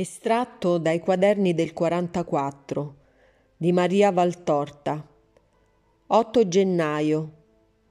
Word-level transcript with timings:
Estratto 0.00 0.78
dai 0.78 0.98
quaderni 0.98 1.52
del 1.52 1.74
44 1.74 2.94
di 3.54 3.70
Maria 3.70 4.10
Valtorta. 4.10 5.06
8 6.06 6.48
gennaio, 6.48 7.32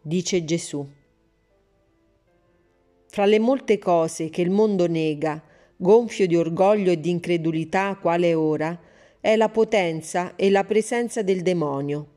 dice 0.02 0.44
Gesù. 0.44 0.84
Fra 3.06 3.26
le 3.26 3.38
molte 3.38 3.78
cose 3.78 4.30
che 4.32 4.42
il 4.42 4.50
mondo 4.50 4.88
nega, 4.88 5.40
gonfio 5.76 6.26
di 6.26 6.36
orgoglio 6.36 6.90
e 6.90 7.00
di 7.00 7.12
incredulità 7.12 7.96
quale 8.02 8.34
ora, 8.34 8.76
è 9.20 9.36
la 9.36 9.50
potenza 9.50 10.36
e 10.36 10.50
la 10.50 10.64
presenza 10.64 11.22
del 11.22 11.44
demonio. 11.44 12.08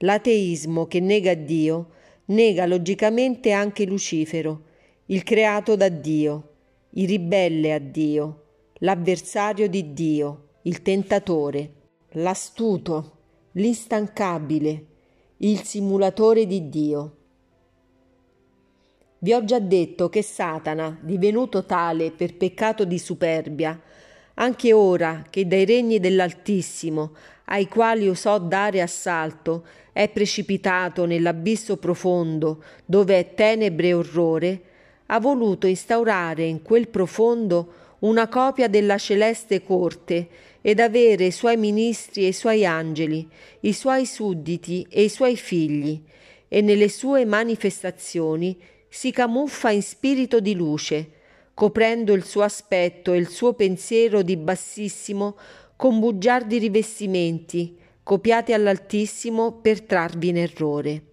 L'ateismo 0.00 0.86
che 0.86 1.00
nega 1.00 1.32
Dio 1.32 1.92
nega 2.26 2.66
logicamente 2.66 3.50
anche 3.50 3.86
Lucifero, 3.86 4.64
il 5.06 5.22
creato 5.22 5.74
da 5.74 5.88
Dio, 5.88 6.50
il 6.90 7.08
ribelle 7.08 7.72
a 7.72 7.78
Dio, 7.78 8.42
l'avversario 8.78 9.68
di 9.68 9.92
Dio, 9.92 10.48
il 10.62 10.82
tentatore, 10.82 11.72
l'astuto, 12.10 13.16
l'instancabile, 13.52 14.86
il 15.38 15.62
simulatore 15.62 16.46
di 16.46 16.68
Dio. 16.68 17.16
Vi 19.18 19.32
ho 19.32 19.44
già 19.44 19.58
detto 19.58 20.08
che 20.08 20.22
Satana, 20.22 20.96
divenuto 21.02 21.64
tale 21.64 22.12
per 22.12 22.36
peccato 22.36 22.84
di 22.84 22.98
superbia, 22.98 23.80
anche 24.34 24.72
ora 24.72 25.24
che 25.28 25.46
dai 25.48 25.64
regni 25.64 25.98
dell'Altissimo, 25.98 27.14
ai 27.46 27.66
quali 27.66 28.08
osò 28.08 28.38
dare 28.38 28.80
assalto, 28.80 29.64
è 29.92 30.08
precipitato 30.08 31.04
nell'abisso 31.04 31.78
profondo, 31.78 32.62
dove 32.84 33.18
è 33.18 33.34
tenebre 33.34 33.88
e 33.88 33.94
orrore, 33.94 34.62
ha 35.06 35.18
voluto 35.18 35.66
instaurare 35.66 36.44
in 36.44 36.62
quel 36.62 36.86
profondo 36.86 37.86
una 38.00 38.28
copia 38.28 38.68
della 38.68 38.98
celeste 38.98 39.62
corte 39.62 40.28
ed 40.60 40.80
avere 40.80 41.26
i 41.26 41.30
suoi 41.30 41.56
ministri 41.56 42.24
e 42.24 42.28
i 42.28 42.32
suoi 42.32 42.64
angeli, 42.64 43.28
i 43.60 43.72
suoi 43.72 44.06
sudditi 44.06 44.86
e 44.88 45.02
i 45.04 45.08
suoi 45.08 45.36
figli, 45.36 46.00
e 46.46 46.60
nelle 46.60 46.88
sue 46.88 47.24
manifestazioni 47.24 48.56
si 48.88 49.10
camuffa 49.10 49.70
in 49.70 49.82
spirito 49.82 50.40
di 50.40 50.54
luce, 50.54 51.10
coprendo 51.54 52.12
il 52.12 52.24
suo 52.24 52.42
aspetto 52.42 53.12
e 53.12 53.18
il 53.18 53.28
suo 53.28 53.54
pensiero 53.54 54.22
di 54.22 54.36
bassissimo 54.36 55.36
con 55.76 55.98
bugiardi 55.98 56.58
rivestimenti, 56.58 57.76
copiati 58.02 58.52
all'Altissimo 58.52 59.52
per 59.52 59.82
trarvi 59.82 60.28
in 60.28 60.36
errore 60.38 61.07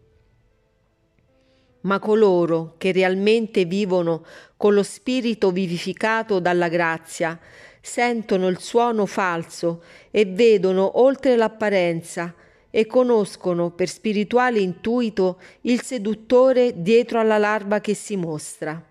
ma 1.85 1.99
coloro 1.99 2.75
che 2.77 2.91
realmente 2.91 3.65
vivono 3.65 4.25
con 4.57 4.73
lo 4.73 4.83
spirito 4.83 5.51
vivificato 5.51 6.39
dalla 6.39 6.67
grazia 6.67 7.39
sentono 7.81 8.47
il 8.47 8.59
suono 8.59 9.05
falso 9.05 9.83
e 10.09 10.25
vedono 10.25 10.99
oltre 10.99 11.35
l'apparenza 11.35 12.33
e 12.71 12.87
conoscono 12.87 13.69
per 13.71 13.87
spirituale 13.87 14.59
intuito 14.59 15.39
il 15.61 15.81
seduttore 15.81 16.81
dietro 16.81 17.19
alla 17.19 17.37
larva 17.37 17.79
che 17.79 17.93
si 17.93 18.17
mostra. 18.17 18.83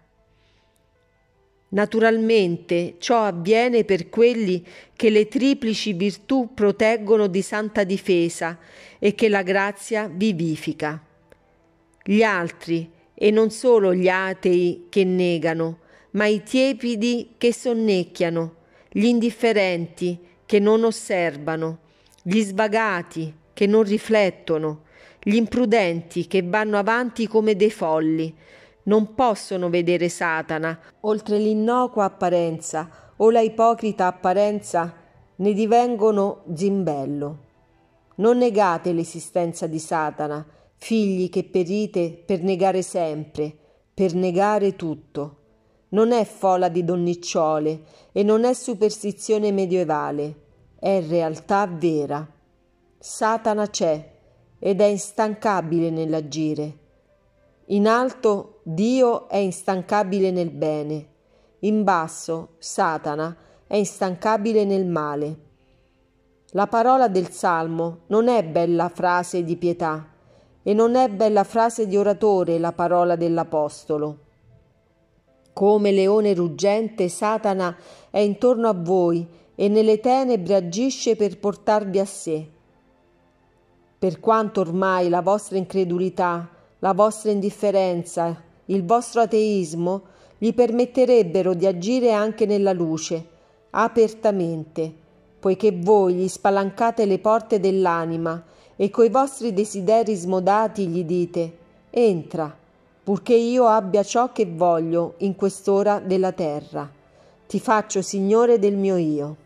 Naturalmente 1.71 2.95
ciò 2.99 3.25
avviene 3.25 3.83
per 3.85 4.09
quelli 4.09 4.65
che 4.95 5.11
le 5.11 5.27
triplici 5.27 5.93
virtù 5.93 6.55
proteggono 6.55 7.27
di 7.27 7.43
santa 7.43 7.83
difesa 7.83 8.57
e 9.01 9.15
che 9.17 9.29
la 9.29 9.43
grazia 9.43 10.09
vivifica 10.11 11.03
gli 12.05 12.23
altri, 12.23 12.93
e 13.15 13.31
non 13.31 13.51
solo 13.51 13.95
gli 13.95 14.09
atei 14.09 14.87
che 14.91 15.05
negano, 15.05 15.79
ma 16.11 16.27
i 16.27 16.43
tiepidi 16.43 17.35
che 17.39 17.53
sonnecchiano, 17.53 18.55
gli 18.91 19.07
indifferenti 19.07 20.19
che 20.45 20.59
non 20.59 20.85
osservano, 20.85 21.79
gli 22.23 22.41
svagati 22.41 23.35
che 23.53 23.67
non 23.67 23.85
riflettono, 23.85 24.83
gli 25.23 25.37
imprudenti 25.37 26.27
che 26.27 26.43
vanno 26.43 26.77
avanti 26.77 27.27
come 27.27 27.57
dei 27.57 27.71
folli, 27.71 28.35
non 28.85 29.15
possono 29.15 29.71
vedere 29.71 30.09
Satana, 30.11 30.79
oltre 31.01 31.39
l'innocua 31.39 32.05
apparenza 32.05 33.13
o 33.17 33.31
la 33.31 33.41
ipocrita 33.41 34.07
apparenza 34.07 34.95
ne 35.37 35.53
divengono 35.53 36.43
zimbello. 36.55 37.39
Non 38.17 38.37
negate 38.37 38.93
l'esistenza 38.93 39.67
di 39.67 39.79
Satana, 39.79 40.45
figli 40.85 41.31
che 41.31 41.45
perite 41.45 42.11
per 42.11 42.43
negare 42.43 42.83
sempre, 42.83 43.57
per 43.95 44.13
negare 44.13 44.77
tutto. 44.77 45.37
Non 45.91 46.13
è 46.13 46.27
fola 46.27 46.69
di 46.69 46.85
donnicciole 46.85 47.85
e 48.13 48.23
non 48.23 48.45
è 48.45 48.53
superstizione 48.53 49.51
medievale, 49.51 50.43
è 50.79 51.03
realtà 51.09 51.67
vera. 51.67 52.31
Satana 52.99 53.67
c'è 53.69 54.13
ed 54.59 54.83
è 54.83 54.85
instancabile 54.85 55.89
nell'agire. 55.89 56.79
In 57.69 57.89
alto 57.89 58.61
Dio 58.63 59.27
è 59.31 59.39
instancabile 59.39 60.31
nel 60.31 60.51
bene, 60.51 61.07
in 61.61 61.83
basso 61.83 62.57
Satana 62.59 63.35
è 63.67 63.77
instancabile 63.77 64.67
nel 64.67 64.85
male. 64.85 65.39
La 66.51 66.67
parola 66.67 67.09
del 67.09 67.31
Salmo 67.31 68.01
non 68.09 68.29
è 68.29 68.45
bella 68.45 68.91
frase 68.91 69.43
di 69.45 69.57
pietà, 69.57 70.13
e 70.67 70.73
non 70.73 70.97
è 70.97 71.09
bella 71.11 71.45
frase 71.45 71.87
di 71.87 71.97
oratore 71.97 72.59
la 72.59 72.73
parola 72.73 73.17
dell'Apostolo. 73.17 74.19
Come 75.53 75.93
leone 75.93 76.33
ruggente, 76.33 77.09
Satana 77.09 77.77
è 78.11 78.19
intorno 78.19 78.69
a 78.69 78.75
voi 78.75 79.25
e 79.55 79.69
nelle 79.69 80.01
tenebre 80.01 80.55
agisce 80.55 81.17
per 81.17 81.39
portarvi 81.39 81.99
a 81.99 82.05
sé. 82.07 82.49
Per 83.99 84.21
quanto 84.21 84.63
ormai 84.63 85.11
la 85.11 85.21
vostra 85.21 85.59
incredulità, 85.59 86.49
la 86.79 86.95
vostra 86.95 87.31
indifferenza, 87.31 88.43
il 88.67 88.85
vostro 88.85 89.21
ateismo 89.21 90.03
gli 90.39 90.53
permetterebbero 90.55 91.53
di 91.53 91.67
agire 91.67 92.11
anche 92.11 92.47
nella 92.47 92.73
luce, 92.73 93.25
apertamente, 93.71 94.93
poiché 95.39 95.73
voi 95.73 96.15
gli 96.15 96.29
spalancate 96.29 97.05
le 97.05 97.19
porte 97.19 97.61
dell'anima 97.61 98.43
e 98.77 98.91
coi 98.91 99.09
vostri 99.09 99.53
desideri 99.53 100.15
smodati 100.15 100.87
gli 100.87 101.05
dite 101.05 101.63
entra, 101.91 102.55
purché 103.05 103.35
io 103.35 103.67
abbia 103.67 104.03
ciò 104.03 104.33
che 104.33 104.47
voglio 104.47 105.15
in 105.19 105.37
quest'ora 105.37 106.01
della 106.01 106.33
terra. 106.33 106.91
Ti 107.47 107.61
faccio 107.61 108.03
Signore 108.03 108.59
del 108.59 108.77
mio 108.77 108.97
io. 108.97 109.37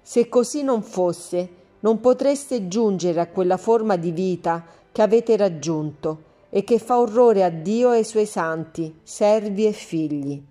Se 0.00 0.28
così 0.28 0.62
non 0.62 0.82
fosse, 0.82 1.48
non 1.80 2.00
potreste 2.00 2.68
giungere 2.68 3.20
a 3.20 3.28
quella 3.28 3.56
forma 3.56 3.96
di 3.96 4.12
vita 4.12 4.64
che 4.90 5.02
avete 5.02 5.36
raggiunto 5.36 6.28
e 6.48 6.64
che 6.64 6.78
fa 6.78 6.98
orrore 6.98 7.44
a 7.44 7.50
Dio 7.50 7.92
e 7.92 7.98
ai 7.98 8.04
suoi 8.04 8.26
santi, 8.26 9.00
servi 9.02 9.66
e 9.66 9.72
figli. 9.72 10.42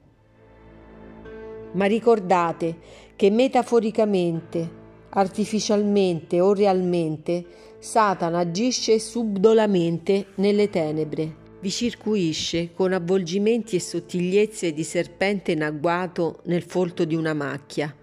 Ma 1.71 1.85
ricordate 1.85 2.77
che 3.15 3.29
metaforicamente 3.29 4.78
artificialmente 5.11 6.39
o 6.39 6.53
realmente, 6.53 7.45
Satana 7.79 8.39
agisce 8.39 8.99
subdolamente 8.99 10.27
nelle 10.35 10.69
tenebre. 10.69 11.47
Vi 11.61 11.69
circuisce 11.69 12.71
con 12.73 12.93
avvolgimenti 12.93 13.75
e 13.75 13.79
sottigliezze 13.79 14.73
di 14.73 14.83
serpente 14.83 15.51
in 15.51 15.63
agguato 15.63 16.41
nel 16.45 16.61
folto 16.61 17.05
di 17.05 17.15
una 17.15 17.33
macchia. 17.33 17.93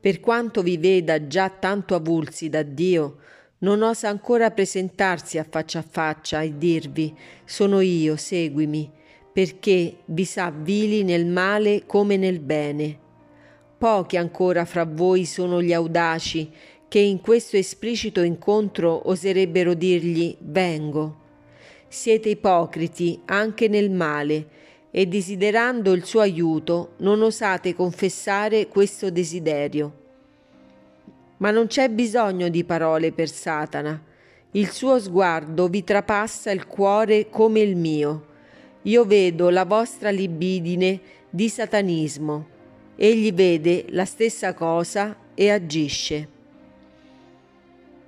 Per 0.00 0.20
quanto 0.20 0.62
vi 0.62 0.76
veda 0.76 1.26
già 1.26 1.48
tanto 1.48 1.94
avulsi 1.94 2.48
da 2.48 2.62
Dio, 2.62 3.18
non 3.58 3.82
osa 3.82 4.08
ancora 4.08 4.50
presentarsi 4.50 5.38
a 5.38 5.46
faccia 5.48 5.78
a 5.78 5.84
faccia 5.88 6.42
e 6.42 6.58
dirvi 6.58 7.16
sono 7.44 7.80
io, 7.80 8.16
seguimi, 8.16 8.90
perché 9.32 9.98
vi 10.06 10.24
sa 10.24 10.50
vili 10.50 11.04
nel 11.04 11.26
male 11.26 11.84
come 11.86 12.16
nel 12.16 12.40
bene 12.40 12.98
Pochi 13.82 14.16
ancora 14.16 14.64
fra 14.64 14.84
voi 14.84 15.24
sono 15.24 15.60
gli 15.60 15.72
audaci 15.72 16.48
che 16.86 17.00
in 17.00 17.20
questo 17.20 17.56
esplicito 17.56 18.20
incontro 18.20 19.08
oserebbero 19.08 19.74
dirgli 19.74 20.36
vengo. 20.38 21.16
Siete 21.88 22.28
ipocriti 22.28 23.22
anche 23.24 23.66
nel 23.66 23.90
male 23.90 24.46
e 24.92 25.06
desiderando 25.06 25.90
il 25.94 26.04
suo 26.04 26.20
aiuto 26.20 26.92
non 26.98 27.22
osate 27.22 27.74
confessare 27.74 28.68
questo 28.68 29.10
desiderio. 29.10 29.92
Ma 31.38 31.50
non 31.50 31.66
c'è 31.66 31.88
bisogno 31.88 32.48
di 32.50 32.62
parole 32.62 33.10
per 33.10 33.28
Satana. 33.28 34.00
Il 34.52 34.70
suo 34.70 35.00
sguardo 35.00 35.66
vi 35.66 35.82
trapassa 35.82 36.52
il 36.52 36.68
cuore 36.68 37.28
come 37.28 37.58
il 37.58 37.74
mio. 37.74 38.26
Io 38.82 39.04
vedo 39.04 39.50
la 39.50 39.64
vostra 39.64 40.10
libidine 40.10 41.00
di 41.28 41.48
satanismo 41.48 42.52
Egli 42.96 43.32
vede 43.32 43.86
la 43.88 44.04
stessa 44.04 44.52
cosa 44.54 45.16
e 45.34 45.50
agisce. 45.50 46.28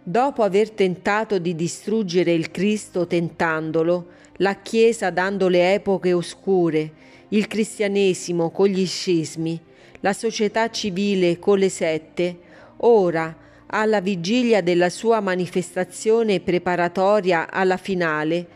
Dopo 0.02 0.42
aver 0.42 0.70
tentato 0.70 1.38
di 1.38 1.54
distruggere 1.54 2.32
il 2.32 2.50
Cristo 2.50 3.06
tentandolo, 3.06 4.06
la 4.36 4.56
Chiesa 4.56 5.10
dando 5.10 5.48
le 5.48 5.74
epoche 5.74 6.12
oscure, 6.12 6.92
il 7.28 7.46
cristianesimo 7.46 8.50
con 8.50 8.66
gli 8.66 8.86
scismi, 8.86 9.58
la 10.00 10.12
società 10.12 10.68
civile 10.68 11.38
con 11.38 11.58
le 11.58 11.70
sette, 11.70 12.38
ora, 12.78 13.34
alla 13.66 14.00
vigilia 14.00 14.60
della 14.60 14.90
sua 14.90 15.20
manifestazione 15.20 16.40
preparatoria 16.40 17.50
alla 17.50 17.78
finale, 17.78 18.53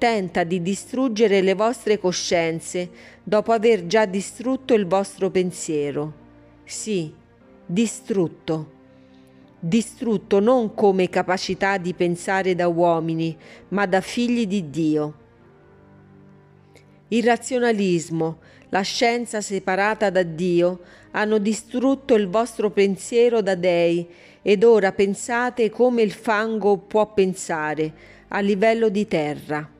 tenta 0.00 0.44
di 0.44 0.62
distruggere 0.62 1.42
le 1.42 1.52
vostre 1.52 1.98
coscienze 1.98 2.88
dopo 3.22 3.52
aver 3.52 3.86
già 3.86 4.06
distrutto 4.06 4.72
il 4.72 4.86
vostro 4.86 5.30
pensiero. 5.30 6.12
Sì, 6.64 7.12
distrutto 7.66 8.78
distrutto 9.60 10.40
non 10.40 10.74
come 10.74 11.10
capacità 11.10 11.76
di 11.76 11.92
pensare 11.92 12.54
da 12.54 12.66
uomini, 12.66 13.36
ma 13.68 13.84
da 13.84 14.00
figli 14.00 14.46
di 14.46 14.70
Dio. 14.70 15.14
Il 17.08 17.24
razionalismo, 17.24 18.38
la 18.70 18.80
scienza 18.80 19.40
separata 19.42 20.08
da 20.08 20.22
Dio, 20.22 20.80
hanno 21.10 21.38
distrutto 21.38 22.14
il 22.14 22.28
vostro 22.28 22.70
pensiero 22.70 23.42
da 23.42 23.54
dei 23.54 24.08
ed 24.42 24.64
ora 24.64 24.92
pensate 24.92 25.68
come 25.68 26.02
il 26.02 26.12
fango 26.12 26.78
può 26.78 27.12
pensare 27.12 27.92
a 28.28 28.40
livello 28.40 28.88
di 28.88 29.06
terra. 29.06 29.79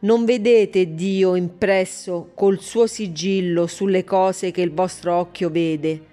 Non 0.00 0.24
vedete 0.24 0.94
Dio 0.94 1.34
impresso 1.34 2.30
col 2.34 2.60
suo 2.60 2.86
sigillo 2.86 3.66
sulle 3.66 4.04
cose 4.04 4.50
che 4.50 4.60
il 4.60 4.72
vostro 4.72 5.14
occhio 5.14 5.50
vede 5.50 6.08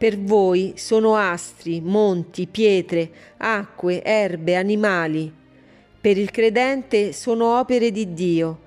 per 0.00 0.18
voi 0.18 0.72
sono 0.76 1.14
astri, 1.14 1.82
monti, 1.82 2.46
pietre, 2.46 3.10
acque, 3.36 4.02
erbe, 4.02 4.56
animali. 4.56 5.30
Per 6.00 6.16
il 6.16 6.30
credente 6.30 7.12
sono 7.12 7.58
opere 7.58 7.90
di 7.90 8.14
Dio 8.14 8.60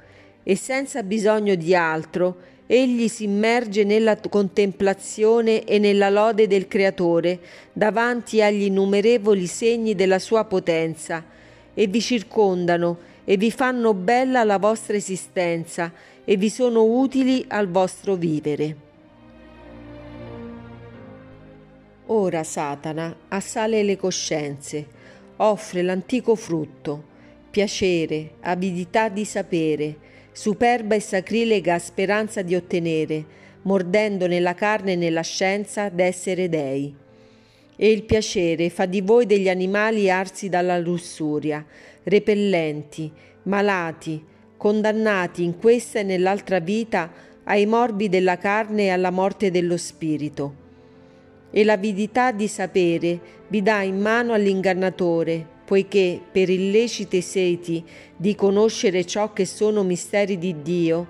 e 0.44 0.56
senza 0.56 1.02
bisogno 1.02 1.56
di 1.56 1.74
altro 1.74 2.36
egli 2.68 3.08
si 3.08 3.24
immerge 3.24 3.84
nella 3.84 4.16
contemplazione 4.16 5.64
e 5.64 5.80
nella 5.80 6.12
lode 6.12 6.46
del 6.46 6.68
Creatore 6.68 7.40
davanti 7.74 8.40
agli 8.40 8.66
innumerevoli 8.66 9.48
segni 9.48 9.96
della 9.96 10.20
sua 10.20 10.44
potenza 10.44 11.26
e 11.74 11.88
vi 11.88 12.00
circondano 12.00 13.00
e 13.26 13.38
vi 13.38 13.52
fanno 13.52 13.94
bella 13.94 14.44
la 14.44 14.58
vostra 14.58 14.96
esistenza 14.96 15.92
e 16.26 16.38
vi 16.38 16.50
sono 16.50 16.84
utili 16.84 17.46
al 17.48 17.70
vostro 17.70 18.16
vivere. 18.16 18.92
Ora 22.08 22.44
Satana 22.44 23.16
assale 23.30 23.82
le 23.84 23.96
coscienze, 23.96 24.86
offre 25.38 25.82
l'antico 25.82 26.36
frutto, 26.36 27.12
piacere, 27.50 28.32
avidità 28.42 29.10
di 29.10 29.24
sapere, 29.24 29.96
superba 30.32 30.96
e 30.96 31.00
sacrilega 31.00 31.80
speranza 31.80 32.42
di 32.42 32.56
ottenere, 32.56 33.42
mordendo 33.64 34.28
nella 34.28 34.54
carne 34.54 34.94
e 34.94 34.96
nella 34.96 35.22
scienza 35.22 35.90
d'essere 35.90 36.50
dei. 36.50 36.94
E 37.76 37.90
il 37.90 38.04
piacere 38.04 38.70
fa 38.70 38.86
di 38.86 39.02
voi 39.02 39.26
degli 39.26 39.50
animali 39.50 40.10
arsi 40.10 40.50
dalla 40.50 40.78
lussuria, 40.78 41.66
repellenti, 42.04 43.12
malati, 43.44 44.24
condannati 44.58 45.44
in 45.44 45.58
questa 45.58 46.00
e 46.00 46.04
nell'altra 46.04 46.60
vita 46.60 47.12
ai 47.44 47.66
morbi 47.66 48.10
della 48.10 48.38
carne 48.38 48.84
e 48.84 48.90
alla 48.90 49.12
morte 49.12 49.52
dello 49.52 49.78
spirito 49.78 50.62
e 51.56 51.64
l'avidità 51.64 52.32
di 52.32 52.48
sapere 52.48 53.20
vi 53.48 53.62
dà 53.62 53.84
in 53.84 54.00
mano 54.00 54.34
all'ingannatore, 54.34 55.46
poiché 55.64 56.20
per 56.32 56.50
illecite 56.50 57.22
seti 57.22 57.84
di 58.18 58.34
conoscere 58.34 59.06
ciò 59.06 59.32
che 59.34 59.46
sono 59.46 59.84
misteri 59.84 60.40
di 60.40 60.64
Dio, 60.64 61.08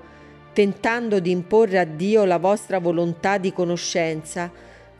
tentando 0.51 1.21
di 1.21 1.31
imporre 1.31 1.79
a 1.79 1.85
Dio 1.85 2.25
la 2.25 2.39
vostra 2.39 2.79
volontà 2.79 3.37
di 3.37 3.53
conoscenza, 3.53 4.51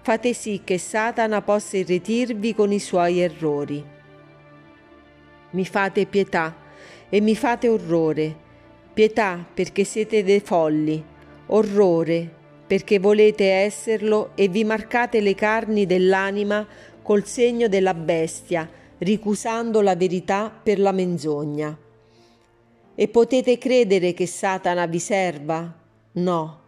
fate 0.01 0.33
sì 0.33 0.61
che 0.63 0.77
Satana 0.77 1.41
possa 1.41 1.75
irretirvi 1.75 2.55
con 2.55 2.71
i 2.71 2.79
suoi 2.79 3.19
errori. 3.19 3.92
Mi 5.53 5.65
fate 5.65 6.05
pietà 6.05 6.55
e 7.09 7.21
mi 7.21 7.35
fate 7.35 7.67
orrore, 7.67 8.35
pietà 8.93 9.45
perché 9.53 9.83
siete 9.83 10.23
dei 10.23 10.39
folli, 10.39 11.03
orrore 11.47 12.41
perché 12.65 12.97
volete 12.97 13.51
esserlo 13.51 14.31
e 14.33 14.47
vi 14.47 14.63
marcate 14.63 15.21
le 15.21 15.35
carni 15.35 15.85
dell'anima 15.85 16.65
col 17.03 17.25
segno 17.25 17.67
della 17.67 17.93
bestia, 17.93 18.67
ricusando 18.97 19.81
la 19.81 19.95
verità 19.95 20.49
per 20.49 20.79
la 20.79 20.91
menzogna. 20.91 21.77
E 22.95 23.07
potete 23.09 23.59
credere 23.59 24.13
che 24.13 24.25
Satana 24.25 24.87
vi 24.87 24.97
serva? 24.97 25.71
No. 26.13 26.61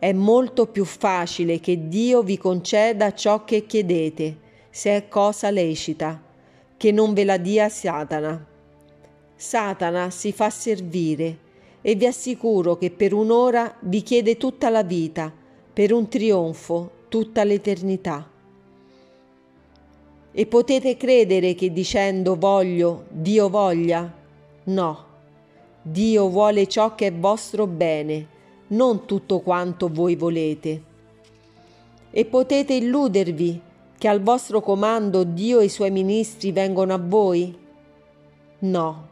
È 0.00 0.12
molto 0.12 0.66
più 0.66 0.84
facile 0.84 1.60
che 1.60 1.86
Dio 1.86 2.22
vi 2.22 2.38
conceda 2.38 3.14
ciò 3.14 3.44
che 3.44 3.66
chiedete, 3.66 4.38
se 4.70 4.96
è 4.96 5.08
cosa 5.08 5.50
lecita, 5.50 6.20
che 6.76 6.92
non 6.92 7.14
ve 7.14 7.24
la 7.24 7.36
dia 7.36 7.68
Satana. 7.68 8.44
Satana 9.34 10.10
si 10.10 10.32
fa 10.32 10.50
servire 10.50 11.38
e 11.80 11.94
vi 11.94 12.06
assicuro 12.06 12.76
che 12.76 12.90
per 12.90 13.12
un'ora 13.12 13.76
vi 13.80 14.02
chiede 14.02 14.36
tutta 14.36 14.68
la 14.70 14.82
vita, 14.82 15.32
per 15.72 15.92
un 15.92 16.08
trionfo 16.08 16.90
tutta 17.08 17.44
l'eternità. 17.44 18.28
E 20.32 20.46
potete 20.46 20.96
credere 20.96 21.54
che 21.54 21.72
dicendo 21.72 22.36
voglio, 22.36 23.04
Dio 23.08 23.48
voglia? 23.48 24.12
No, 24.64 25.04
Dio 25.80 26.28
vuole 26.28 26.66
ciò 26.66 26.94
che 26.94 27.06
è 27.06 27.12
vostro 27.12 27.66
bene, 27.66 28.26
non 28.68 29.06
tutto 29.06 29.40
quanto 29.40 29.88
voi 29.88 30.16
volete. 30.16 30.82
E 32.10 32.24
potete 32.24 32.74
illudervi 32.74 33.60
che 34.06 34.12
al 34.12 34.22
vostro 34.22 34.60
comando 34.60 35.24
Dio 35.24 35.58
e 35.58 35.64
i 35.64 35.68
suoi 35.68 35.90
ministri 35.90 36.52
vengono 36.52 36.94
a 36.94 37.00
voi? 37.02 37.52
No, 38.60 39.08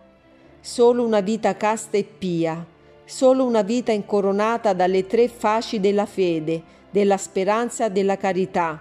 solo 0.60 1.04
una 1.04 1.18
vita 1.18 1.56
casta 1.56 1.96
e 1.96 2.04
pia, 2.04 2.64
solo 3.04 3.44
una 3.44 3.62
vita 3.62 3.90
incoronata 3.90 4.72
dalle 4.72 5.04
tre 5.08 5.26
fasci 5.26 5.80
della 5.80 6.06
fede, 6.06 6.62
della 6.90 7.16
speranza 7.16 7.86
e 7.86 7.90
della 7.90 8.16
carità, 8.16 8.80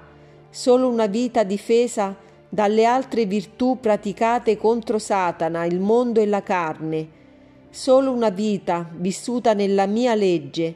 solo 0.51 0.87
una 0.87 1.07
vita 1.07 1.41
difesa 1.41 2.15
dalle 2.47 2.85
altre 2.85 3.25
virtù 3.25 3.79
praticate 3.79 4.55
contro 4.55 4.99
Satana, 4.99 5.65
il 5.65 5.79
mondo 5.79 6.21
e 6.21 6.27
la 6.27 6.43
carne, 6.43 7.07
solo 7.71 8.11
una 8.11 8.29
vita 8.29 8.87
vissuta 8.97 9.55
nella 9.55 9.87
mia 9.87 10.13
legge, 10.13 10.75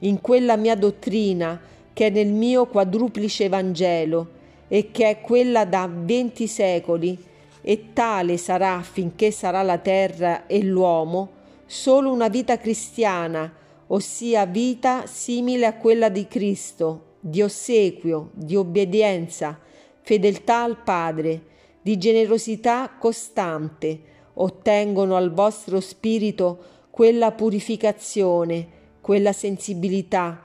in 0.00 0.20
quella 0.20 0.56
mia 0.56 0.76
dottrina 0.76 1.58
che 1.90 2.08
è 2.08 2.10
nel 2.10 2.32
mio 2.34 2.66
quadruplice 2.66 3.48
Vangelo 3.48 4.42
e 4.68 4.90
che 4.90 5.08
è 5.08 5.20
quella 5.20 5.64
da 5.64 5.88
venti 5.90 6.46
secoli, 6.46 7.32
e 7.66 7.92
tale 7.92 8.36
sarà 8.36 8.82
finché 8.82 9.30
sarà 9.30 9.62
la 9.62 9.78
terra 9.78 10.46
e 10.46 10.62
l'uomo, 10.62 11.30
solo 11.64 12.12
una 12.12 12.28
vita 12.28 12.58
cristiana, 12.58 13.50
ossia 13.86 14.44
vita 14.44 15.06
simile 15.06 15.66
a 15.66 15.74
quella 15.74 16.10
di 16.10 16.26
Cristo, 16.26 17.14
di 17.20 17.40
ossequio, 17.40 18.30
di 18.32 18.54
obbedienza, 18.54 19.58
fedeltà 20.02 20.62
al 20.62 20.82
Padre, 20.82 21.42
di 21.80 21.96
generosità 21.96 22.90
costante, 22.98 24.00
ottengono 24.34 25.16
al 25.16 25.32
vostro 25.32 25.80
spirito 25.80 26.58
quella 26.90 27.32
purificazione, 27.32 28.68
quella 29.00 29.32
sensibilità 29.32 30.43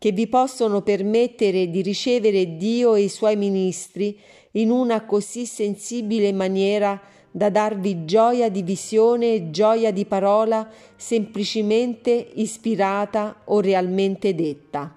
che 0.00 0.12
vi 0.12 0.28
possono 0.28 0.80
permettere 0.80 1.68
di 1.68 1.82
ricevere 1.82 2.56
Dio 2.56 2.94
e 2.94 3.02
i 3.02 3.08
suoi 3.10 3.36
ministri 3.36 4.18
in 4.52 4.70
una 4.70 5.04
così 5.04 5.44
sensibile 5.44 6.32
maniera 6.32 6.98
da 7.30 7.50
darvi 7.50 8.06
gioia 8.06 8.48
di 8.48 8.62
visione 8.62 9.34
e 9.34 9.50
gioia 9.50 9.92
di 9.92 10.06
parola 10.06 10.66
semplicemente 10.96 12.30
ispirata 12.36 13.42
o 13.44 13.60
realmente 13.60 14.34
detta. 14.34 14.96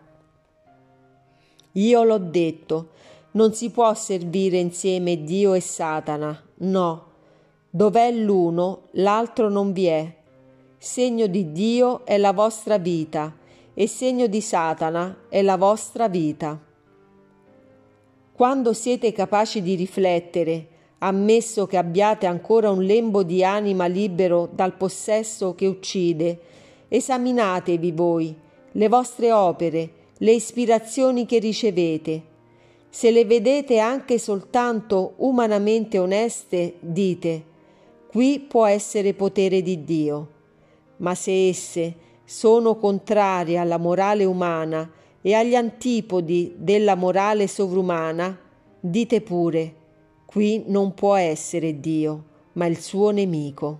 Io 1.73 2.03
l'ho 2.03 2.17
detto, 2.19 2.91
non 3.31 3.53
si 3.53 3.71
può 3.71 3.93
servire 3.95 4.57
insieme 4.57 5.21
Dio 5.21 5.53
e 5.53 5.59
Satana, 5.59 6.41
no. 6.59 7.11
Dov'è 7.69 8.09
l'uno, 8.09 8.83
l'altro 8.91 9.49
non 9.49 9.73
vi 9.73 9.87
è. 9.87 10.15
Segno 10.77 11.27
di 11.27 11.51
Dio 11.51 12.05
è 12.05 12.17
la 12.17 12.31
vostra 12.31 12.77
vita 12.77 13.41
e 13.73 13.87
segno 13.87 14.27
di 14.27 14.41
Satana 14.41 15.25
è 15.29 15.41
la 15.41 15.57
vostra 15.57 16.07
vita. 16.07 16.59
Quando 18.33 18.73
siete 18.73 19.11
capaci 19.11 19.61
di 19.61 19.75
riflettere, 19.75 20.67
ammesso 20.99 21.65
che 21.65 21.77
abbiate 21.77 22.25
ancora 22.25 22.69
un 22.69 22.83
lembo 22.83 23.23
di 23.23 23.43
anima 23.43 23.87
libero 23.87 24.49
dal 24.51 24.75
possesso 24.75 25.55
che 25.55 25.65
uccide, 25.65 26.39
esaminatevi 26.87 27.91
voi, 27.91 28.35
le 28.71 28.87
vostre 28.87 29.31
opere, 29.31 29.91
le 30.17 30.31
ispirazioni 30.31 31.25
che 31.25 31.39
ricevete. 31.39 32.31
Se 32.89 33.09
le 33.11 33.25
vedete 33.25 33.79
anche 33.79 34.19
soltanto 34.19 35.13
umanamente 35.17 35.97
oneste, 35.97 36.75
dite, 36.79 37.43
qui 38.07 38.39
può 38.39 38.65
essere 38.65 39.13
potere 39.13 39.61
di 39.63 39.83
Dio. 39.83 40.27
Ma 40.97 41.15
se 41.15 41.49
esse 41.49 41.95
sono 42.25 42.77
contrarie 42.77 43.57
alla 43.57 43.77
morale 43.77 44.23
umana 44.23 44.89
e 45.21 45.33
agli 45.33 45.55
antipodi 45.55 46.55
della 46.57 46.95
morale 46.95 47.47
sovrumana, 47.47 48.37
dite 48.79 49.21
pure, 49.21 49.75
qui 50.25 50.63
non 50.67 50.93
può 50.93 51.15
essere 51.15 51.79
Dio, 51.79 52.23
ma 52.53 52.65
il 52.65 52.79
suo 52.79 53.11
nemico. 53.11 53.79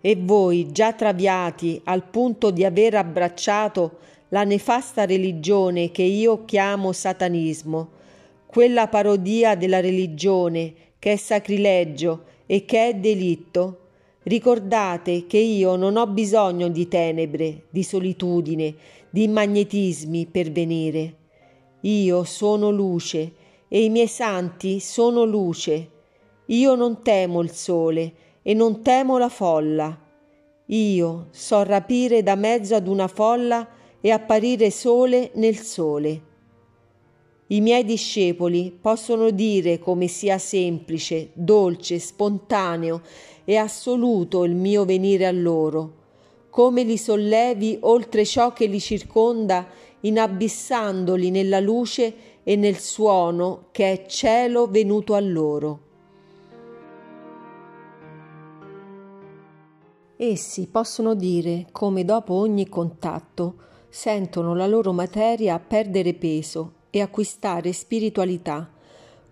E 0.00 0.16
voi, 0.20 0.70
già 0.70 0.92
traviati 0.92 1.80
al 1.84 2.04
punto 2.04 2.50
di 2.50 2.64
aver 2.64 2.94
abbracciato 2.94 3.98
la 4.28 4.44
nefasta 4.44 5.04
religione 5.04 5.90
che 5.90 6.02
io 6.02 6.44
chiamo 6.44 6.92
satanismo, 6.92 7.96
quella 8.46 8.88
parodia 8.88 9.56
della 9.56 9.80
religione 9.80 10.74
che 10.98 11.12
è 11.12 11.16
sacrilegio 11.16 12.24
e 12.46 12.64
che 12.64 12.88
è 12.88 12.94
delitto, 12.94 13.87
ricordate 14.28 15.26
che 15.26 15.38
io 15.38 15.74
non 15.76 15.96
ho 15.96 16.06
bisogno 16.06 16.68
di 16.68 16.86
tenebre, 16.86 17.64
di 17.70 17.82
solitudine, 17.82 18.74
di 19.10 19.26
magnetismi 19.26 20.26
per 20.26 20.52
venire. 20.52 21.16
Io 21.82 22.24
sono 22.24 22.70
luce 22.70 23.32
e 23.68 23.84
i 23.84 23.88
miei 23.88 24.06
santi 24.06 24.80
sono 24.80 25.24
luce. 25.24 25.90
Io 26.46 26.74
non 26.74 27.02
temo 27.02 27.40
il 27.40 27.50
sole 27.50 28.12
e 28.42 28.54
non 28.54 28.82
temo 28.82 29.18
la 29.18 29.28
folla. 29.28 29.98
Io 30.66 31.26
so 31.30 31.62
rapire 31.62 32.22
da 32.22 32.34
mezzo 32.34 32.74
ad 32.74 32.86
una 32.86 33.08
folla 33.08 33.66
e 34.00 34.10
apparire 34.10 34.70
sole 34.70 35.30
nel 35.34 35.56
sole. 35.56 36.27
I 37.50 37.62
miei 37.62 37.82
discepoli 37.82 38.76
possono 38.78 39.30
dire 39.30 39.78
come 39.78 40.06
sia 40.06 40.36
semplice, 40.36 41.30
dolce, 41.32 41.98
spontaneo 41.98 43.00
e 43.44 43.56
assoluto 43.56 44.44
il 44.44 44.54
mio 44.54 44.84
venire 44.84 45.24
a 45.24 45.30
loro, 45.30 45.94
come 46.50 46.82
li 46.82 46.98
sollevi 46.98 47.78
oltre 47.80 48.26
ciò 48.26 48.52
che 48.52 48.66
li 48.66 48.78
circonda, 48.78 49.66
inabissandoli 50.00 51.30
nella 51.30 51.58
luce 51.58 52.14
e 52.42 52.54
nel 52.56 52.76
suono 52.76 53.68
che 53.72 53.92
è 53.92 54.06
cielo 54.06 54.66
venuto 54.66 55.14
a 55.14 55.20
loro. 55.20 55.80
Essi 60.18 60.66
possono 60.66 61.14
dire 61.14 61.68
come 61.72 62.04
dopo 62.04 62.34
ogni 62.34 62.68
contatto 62.68 63.54
sentono 63.88 64.54
la 64.54 64.66
loro 64.66 64.92
materia 64.92 65.58
perdere 65.58 66.12
peso 66.12 66.76
e 66.90 67.00
acquistare 67.00 67.72
spiritualità, 67.72 68.70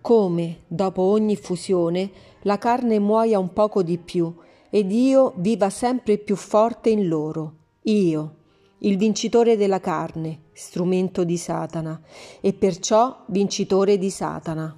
come 0.01 0.63
dopo 0.67 1.01
ogni 1.01 1.35
fusione 1.35 2.11
la 2.43 2.57
carne 2.57 2.99
muoia 2.99 3.39
un 3.39 3.51
poco 3.51 3.83
di 3.83 3.97
più 3.97 4.33
ed 4.69 4.91
io 4.91 5.33
viva 5.37 5.69
sempre 5.69 6.17
più 6.17 6.35
forte 6.35 6.89
in 6.89 7.07
loro, 7.07 7.55
io, 7.83 8.35
il 8.79 8.97
vincitore 8.97 9.57
della 9.57 9.79
carne, 9.79 10.43
strumento 10.53 11.23
di 11.23 11.37
Satana, 11.37 11.99
e 12.41 12.53
perciò 12.53 13.23
vincitore 13.27 13.97
di 13.97 14.09
Satana. 14.09 14.75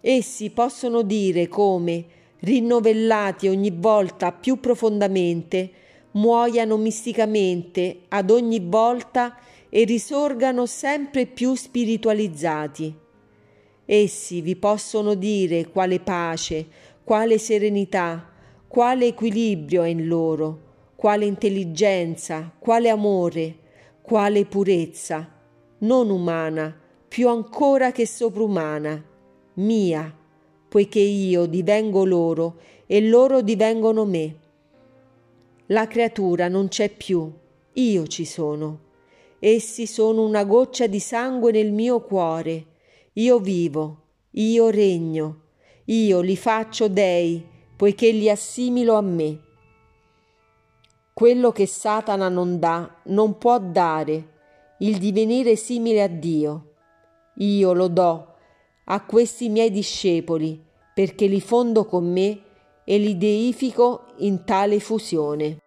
Essi 0.00 0.50
possono 0.50 1.02
dire 1.02 1.48
come 1.48 2.06
rinnovellati 2.40 3.48
ogni 3.48 3.70
volta 3.70 4.32
più 4.32 4.60
profondamente, 4.60 5.72
muoiano 6.12 6.76
misticamente 6.76 8.02
ad 8.08 8.30
ogni 8.30 8.60
volta 8.60 9.36
e 9.70 9.84
risorgano 9.84 10.66
sempre 10.66 11.24
più 11.24 11.54
spiritualizzati. 11.54 12.94
Essi 13.86 14.42
vi 14.42 14.54
possono 14.56 15.14
dire 15.14 15.68
quale 15.68 16.00
pace, 16.00 16.66
quale 17.02 17.38
serenità, 17.38 18.30
quale 18.68 19.06
equilibrio 19.06 19.82
è 19.82 19.88
in 19.88 20.06
loro, 20.06 20.68
quale 20.96 21.24
intelligenza, 21.24 22.52
quale 22.58 22.90
amore, 22.90 23.56
quale 24.02 24.44
purezza, 24.44 25.26
non 25.78 26.10
umana, 26.10 26.78
più 27.08 27.28
ancora 27.28 27.90
che 27.90 28.06
soprumana, 28.06 29.02
mia 29.54 30.18
poiché 30.70 31.00
io 31.00 31.46
divengo 31.46 32.04
loro 32.04 32.60
e 32.86 33.00
loro 33.00 33.42
divengono 33.42 34.04
me. 34.04 34.36
La 35.66 35.88
creatura 35.88 36.46
non 36.46 36.68
c'è 36.68 36.88
più, 36.88 37.28
io 37.72 38.06
ci 38.06 38.24
sono. 38.24 38.89
Essi 39.42 39.86
sono 39.86 40.22
una 40.22 40.44
goccia 40.44 40.86
di 40.86 41.00
sangue 41.00 41.50
nel 41.50 41.72
mio 41.72 42.02
cuore. 42.02 42.66
Io 43.14 43.38
vivo, 43.38 44.02
io 44.32 44.68
regno, 44.68 45.40
io 45.86 46.20
li 46.20 46.36
faccio 46.36 46.88
dei, 46.88 47.42
poiché 47.74 48.10
li 48.10 48.28
assimilo 48.28 48.96
a 48.96 49.00
me. 49.00 49.40
Quello 51.14 51.52
che 51.52 51.66
Satana 51.66 52.28
non 52.28 52.58
dà, 52.58 53.00
non 53.04 53.38
può 53.38 53.58
dare, 53.58 54.28
il 54.80 54.98
divenire 54.98 55.56
simile 55.56 56.02
a 56.02 56.08
Dio. 56.08 56.74
Io 57.36 57.72
lo 57.72 57.88
do 57.88 58.34
a 58.84 59.04
questi 59.06 59.48
miei 59.48 59.70
discepoli, 59.70 60.62
perché 60.92 61.26
li 61.26 61.40
fondo 61.40 61.86
con 61.86 62.10
me 62.12 62.42
e 62.84 62.98
li 62.98 63.16
deifico 63.16 64.04
in 64.18 64.44
tale 64.44 64.80
fusione. 64.80 65.58